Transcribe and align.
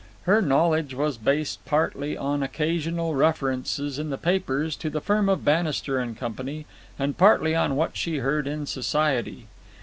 Her 0.23 0.41
knowledge 0.41 0.95
was 0.95 1.19
based 1.19 1.63
partly 1.63 2.17
on 2.17 2.41
occasional 2.41 3.13
references 3.13 3.99
in 3.99 4.09
the 4.09 4.17
papers 4.17 4.75
to 4.77 4.89
the 4.89 4.99
firm 4.99 5.29
of 5.29 5.45
Bannister 5.45 6.03
& 6.15 6.15
Co. 6.19 6.33
and 6.97 7.15
partly 7.19 7.53
on 7.55 7.75
what 7.75 7.95
she 7.95 8.17
heard 8.17 8.47
in 8.47 8.65
society. 8.65 9.45